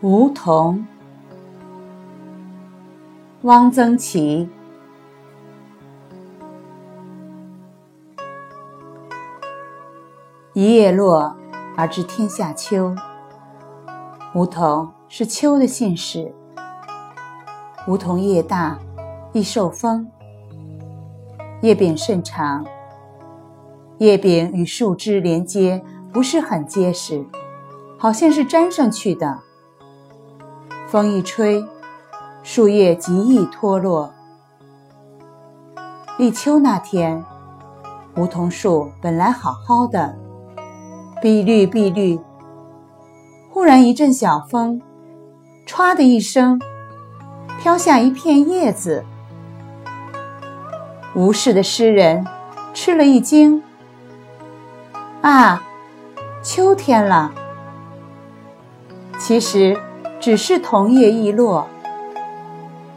[0.00, 0.86] 梧桐，
[3.42, 4.48] 汪曾祺。
[10.52, 11.36] 一叶落，
[11.76, 12.94] 而知天下秋。
[14.36, 16.32] 梧桐是秋的信使。
[17.88, 18.78] 梧桐叶大，
[19.32, 20.08] 易受风，
[21.60, 22.64] 叶柄甚长，
[23.98, 27.26] 叶柄与树枝连接不是很结实，
[27.98, 29.40] 好像是粘上去的。
[30.90, 31.62] 风一吹，
[32.42, 34.10] 树叶极易脱落。
[36.16, 37.22] 立秋那天，
[38.16, 40.16] 梧桐树本来好好的，
[41.20, 42.18] 碧绿碧绿。
[43.50, 44.80] 忽然一阵小风，
[45.66, 46.58] 歘的一声，
[47.60, 49.04] 飘下一片叶子。
[51.14, 52.26] 无事的诗人
[52.72, 53.62] 吃了一惊
[55.20, 55.62] ：“啊，
[56.42, 57.30] 秋天了！”
[59.20, 59.78] 其实。
[60.20, 61.66] 只是桐叶易落，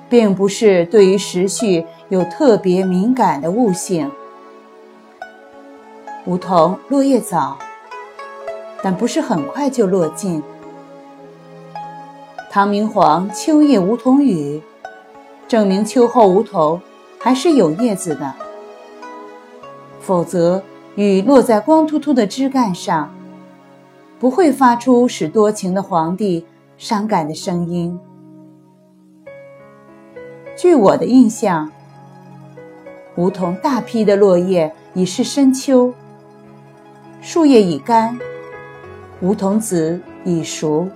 [0.10, 4.12] 并不是对于时序有特别敏感的悟性。
[6.26, 7.58] 梧桐落叶早，
[8.84, 10.42] 但不是很快就落尽。
[12.50, 14.62] 唐明皇《秋夜梧桐雨》，
[15.48, 16.82] 证明秋后梧桐
[17.18, 18.34] 还是有叶子的。
[20.00, 20.62] 否则，
[20.96, 23.14] 雨落在光秃秃的枝干上，
[24.20, 26.46] 不会发出使多情的皇帝。
[26.82, 28.00] 伤感的声音。
[30.58, 31.72] 据我的印象，
[33.16, 35.94] 梧桐大批的落叶已是深秋，
[37.22, 38.18] 树叶已干，
[39.22, 40.90] 梧桐子已熟。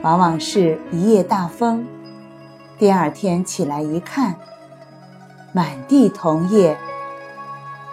[0.00, 1.86] 往往是一夜大风，
[2.76, 4.34] 第二天起来一看，
[5.52, 6.76] 满地桐叶，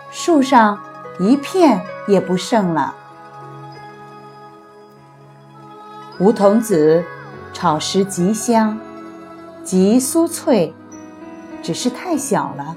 [0.10, 0.80] 树上
[1.20, 2.96] 一片也不剩了。
[6.20, 7.06] 梧桐籽
[7.54, 8.78] 炒时极香，
[9.64, 10.74] 极酥脆，
[11.64, 12.76] 只是太小了。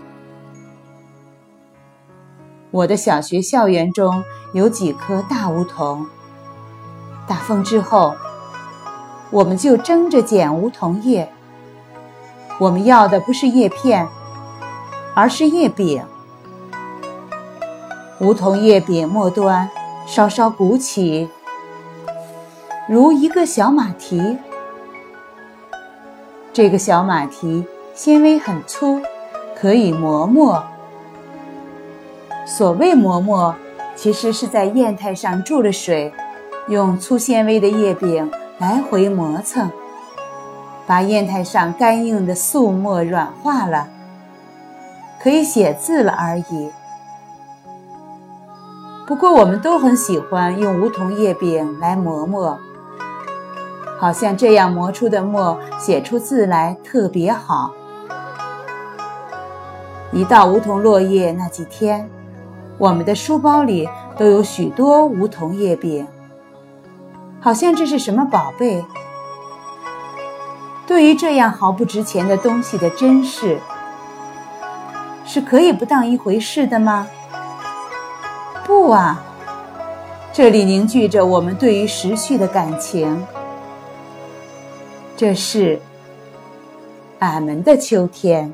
[2.70, 6.06] 我的小学校园中有几棵大梧桐，
[7.26, 8.14] 大风之后，
[9.32, 11.28] 我们就争着捡梧桐叶。
[12.60, 14.06] 我们要的不是叶片，
[15.14, 16.04] 而是叶柄。
[18.20, 19.69] 梧桐叶柄末端
[20.06, 21.28] 稍稍鼓起。
[22.92, 24.36] 如一个小马蹄，
[26.53, 27.64] 这个小马蹄
[27.94, 29.00] 纤维很粗，
[29.56, 30.62] 可以磨墨。
[32.44, 33.56] 所谓磨墨，
[33.97, 36.12] 其实是在砚台上注了水，
[36.69, 39.70] 用粗纤维的叶柄来回磨蹭，
[40.86, 43.88] 把砚台上干硬的素墨软化了，
[45.19, 46.70] 可以写字了而已。
[49.06, 52.60] 不过，我们都很喜欢用梧桐叶柄来磨墨。
[54.02, 57.70] 好像这样磨出的墨写出字来特别好。
[60.10, 62.10] 一到梧桐落叶那几天，
[62.78, 66.04] 我们的书包里都有许多梧桐叶柄，
[67.38, 68.84] 好像这是什么宝贝。
[70.84, 73.60] 对于这样毫不值钱的东西的珍视，
[75.24, 77.06] 是可以不当一回事的吗？
[78.66, 79.22] 不啊，
[80.32, 83.24] 这里凝聚着我们对于时序的感情。
[85.22, 85.78] 这是
[87.20, 88.52] 俺们的秋天。